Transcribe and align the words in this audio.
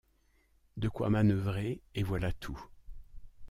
De 0.77 0.89
quoi 0.89 1.11
manœuvrer, 1.11 1.79
et 1.93 2.01
voilà 2.01 2.31
tout. 2.31 2.59